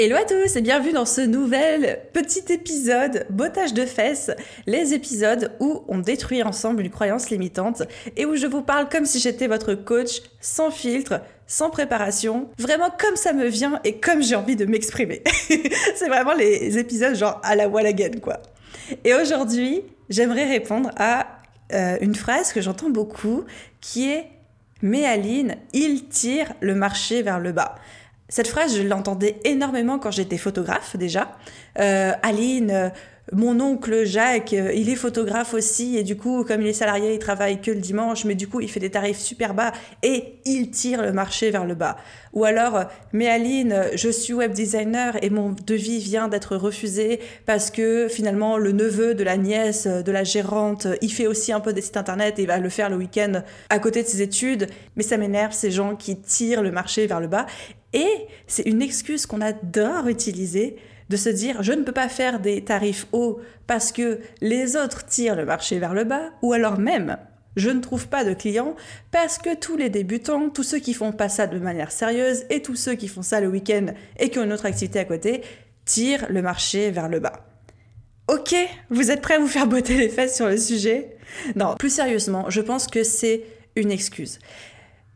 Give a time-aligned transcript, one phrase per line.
[0.00, 4.30] Hello à tous et bienvenue dans ce nouvel petit épisode bottage de fesses,
[4.64, 7.82] les épisodes où on détruit ensemble une croyance limitante
[8.16, 12.90] et où je vous parle comme si j'étais votre coach, sans filtre, sans préparation, vraiment
[12.96, 15.24] comme ça me vient et comme j'ai envie de m'exprimer.
[15.96, 18.40] C'est vraiment les épisodes genre à la wall again quoi.
[19.02, 21.26] Et aujourd'hui, j'aimerais répondre à
[21.72, 23.46] euh, une phrase que j'entends beaucoup
[23.80, 24.26] qui est
[24.80, 27.74] mais Aline, il tire le marché vers le bas.
[28.28, 31.36] Cette phrase, je l'entendais énormément quand j'étais photographe déjà.
[31.78, 32.88] Euh, Aline, euh,
[33.32, 37.14] mon oncle Jacques, euh, il est photographe aussi et du coup, comme il est salarié,
[37.14, 40.40] il travaille que le dimanche, mais du coup, il fait des tarifs super bas et
[40.44, 41.96] il tire le marché vers le bas.
[42.34, 42.84] Ou alors,
[43.14, 48.58] mais Aline, je suis web designer et mon devis vient d'être refusé parce que finalement,
[48.58, 51.96] le neveu de la nièce de la gérante, il fait aussi un peu des sites
[51.96, 54.66] internet et il va le faire le week-end à côté de ses études.
[54.96, 57.46] Mais ça m'énerve, ces gens qui tirent le marché vers le bas.
[57.92, 60.76] Et c'est une excuse qu'on adore utiliser
[61.08, 65.06] de se dire je ne peux pas faire des tarifs hauts parce que les autres
[65.06, 67.16] tirent le marché vers le bas, ou alors même
[67.56, 68.76] je ne trouve pas de clients
[69.10, 72.62] parce que tous les débutants, tous ceux qui font pas ça de manière sérieuse et
[72.62, 73.86] tous ceux qui font ça le week-end
[74.18, 75.42] et qui ont une autre activité à côté
[75.84, 77.44] tirent le marché vers le bas.
[78.28, 78.54] Ok,
[78.90, 81.16] vous êtes prêts à vous faire botter les fesses sur le sujet?
[81.56, 83.42] Non, plus sérieusement, je pense que c'est
[83.74, 84.38] une excuse.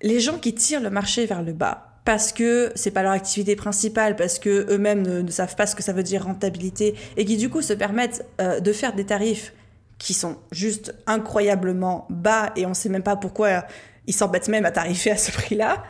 [0.00, 3.56] Les gens qui tirent le marché vers le bas, parce que c'est pas leur activité
[3.56, 7.36] principale, parce que eux-mêmes ne, savent pas ce que ça veut dire rentabilité et qui
[7.36, 9.52] du coup se permettent euh, de faire des tarifs
[9.98, 13.66] qui sont juste incroyablement bas et on sait même pas pourquoi
[14.06, 15.84] ils s'embêtent même à tarifer à ce prix-là.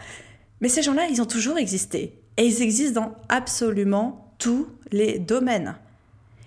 [0.61, 5.77] Mais ces gens-là, ils ont toujours existé et ils existent dans absolument tous les domaines.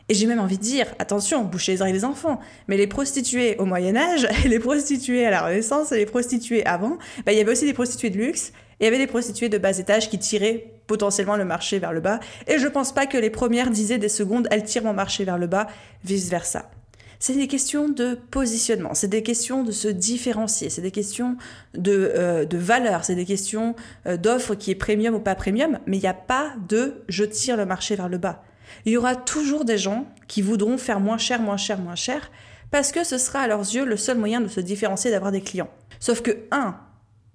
[0.10, 3.56] Et j'ai même envie de dire, attention, bouchez les oreilles des enfants, mais les prostituées
[3.58, 7.52] au Moyen Âge, les prostituées à la Renaissance, les prostituées avant, bah, il y avait
[7.52, 8.52] aussi des prostituées de luxe,
[8.84, 12.02] il y avait des prostituées de bas étage qui tiraient potentiellement le marché vers le
[12.02, 12.20] bas.
[12.48, 15.38] Et je pense pas que les premières disaient des secondes, elles tirent mon marché vers
[15.38, 15.68] le bas,
[16.04, 16.70] vice versa.
[17.18, 21.38] C'est des questions de positionnement, c'est des questions de se différencier, c'est des questions
[21.76, 25.80] de, euh, de valeur, c'est des questions euh, d'offre qui est premium ou pas premium,
[25.88, 28.44] mais il n'y a pas de je tire le marché vers le bas.
[28.84, 32.30] Il y aura toujours des gens qui voudront faire moins cher, moins cher, moins cher,
[32.70, 35.40] parce que ce sera à leurs yeux le seul moyen de se différencier d'avoir des
[35.40, 35.70] clients.
[36.02, 36.76] Sauf que, un,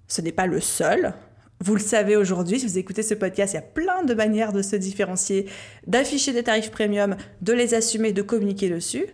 [0.07, 1.15] ce n'est pas le seul,
[1.61, 4.53] vous le savez aujourd'hui, si vous écoutez ce podcast, il y a plein de manières
[4.53, 5.47] de se différencier,
[5.87, 9.07] d'afficher des tarifs premium, de les assumer, de communiquer dessus.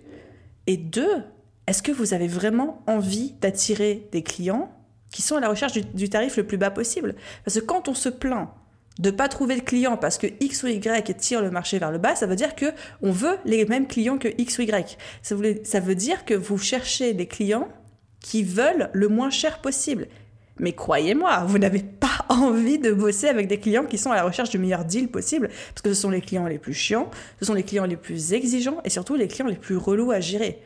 [0.68, 1.24] Et deux,
[1.66, 4.72] est-ce que vous avez vraiment envie d'attirer des clients
[5.12, 7.16] qui sont à la recherche du, tarif le plus bas possible?
[7.44, 8.50] Parce que quand on se plaint
[9.00, 11.98] de pas trouver de clients parce que X ou Y tire le marché vers le
[11.98, 12.68] bas, ça veut dire que
[13.02, 14.98] on veut les mêmes clients que X ou Y.
[15.24, 17.68] Ça, ça veut dire que vous cherchez des clients
[18.20, 20.08] qui veulent le moins cher possible.
[20.60, 21.82] Mais croyez-moi, vous n'avez
[22.30, 25.50] envie de bosser avec des clients qui sont à la recherche du meilleur deal possible,
[25.70, 27.10] parce que ce sont les clients les plus chiants,
[27.40, 30.20] ce sont les clients les plus exigeants et surtout les clients les plus relous à
[30.20, 30.60] gérer.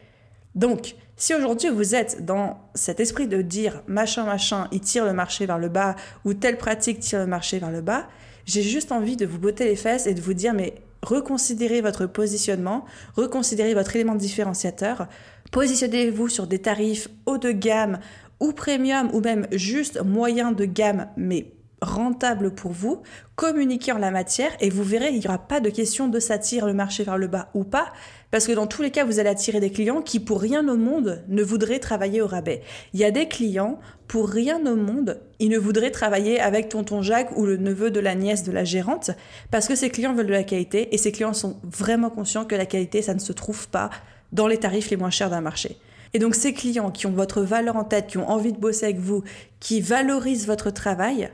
[0.56, 5.14] Donc, si aujourd'hui vous êtes dans cet esprit de dire machin machin, il tire le
[5.14, 8.08] marché vers le bas ou telle pratique tire le marché vers le bas,
[8.46, 12.06] j'ai juste envie de vous botter les fesses et de vous dire mais reconsidérez votre
[12.06, 15.08] positionnement, reconsidérez votre élément différenciateur,
[15.52, 18.00] positionnez-vous sur des tarifs haut de gamme
[18.40, 23.02] ou premium ou même juste moyen de gamme mais rentable pour vous,
[23.36, 26.68] communiquez en la matière et vous verrez, il n'y aura pas de question de s'attirer
[26.68, 27.92] le marché vers le bas ou pas,
[28.32, 30.78] parce que dans tous les cas, vous allez attirer des clients qui, pour rien au
[30.78, 32.62] monde, ne voudraient travailler au rabais.
[32.94, 37.02] Il y a des clients, pour rien au monde, ils ne voudraient travailler avec tonton
[37.02, 39.12] Jacques ou le neveu de la nièce de la gérante,
[39.52, 42.56] parce que ces clients veulent de la qualité et ces clients sont vraiment conscients que
[42.56, 43.90] la qualité, ça ne se trouve pas
[44.32, 45.78] dans les tarifs les moins chers d'un marché.
[46.14, 48.86] Et donc ces clients qui ont votre valeur en tête, qui ont envie de bosser
[48.86, 49.24] avec vous,
[49.60, 51.30] qui valorisent votre travail,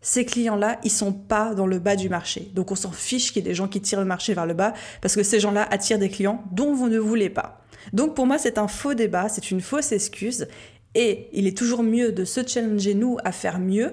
[0.00, 2.50] ces clients-là, ils sont pas dans le bas du marché.
[2.54, 4.54] Donc on s'en fiche qu'il y ait des gens qui tirent le marché vers le
[4.54, 7.64] bas parce que ces gens-là attirent des clients dont vous ne voulez pas.
[7.92, 10.46] Donc pour moi, c'est un faux débat, c'est une fausse excuse
[10.94, 13.92] et il est toujours mieux de se challenger nous à faire mieux,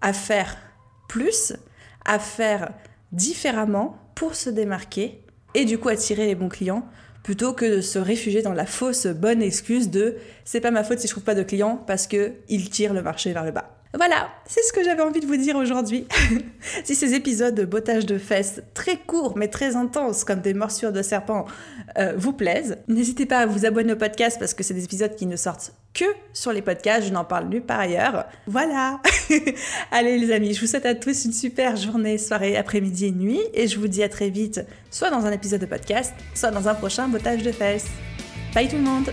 [0.00, 0.56] à faire
[1.08, 1.54] plus,
[2.04, 2.72] à faire
[3.10, 5.22] différemment pour se démarquer
[5.54, 6.86] et du coup attirer les bons clients
[7.22, 10.98] plutôt que de se réfugier dans la fausse bonne excuse de c'est pas ma faute
[10.98, 13.81] si je trouve pas de clients parce que ils tirent le marché vers le bas.
[13.94, 16.06] Voilà, c'est ce que j'avais envie de vous dire aujourd'hui.
[16.84, 20.92] si ces épisodes de bottage de fesses très courts mais très intenses comme des morsures
[20.92, 21.44] de serpent
[21.98, 25.14] euh, vous plaisent, n'hésitez pas à vous abonner au podcast parce que c'est des épisodes
[25.14, 28.24] qui ne sortent que sur les podcasts, je n'en parle nulle part ailleurs.
[28.46, 29.00] Voilà
[29.90, 33.40] Allez les amis, je vous souhaite à tous une super journée, soirée, après-midi et nuit
[33.52, 36.66] et je vous dis à très vite, soit dans un épisode de podcast, soit dans
[36.66, 37.88] un prochain bottage de fesses.
[38.54, 39.10] Bye tout le monde